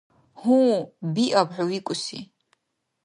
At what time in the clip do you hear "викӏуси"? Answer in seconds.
1.69-2.19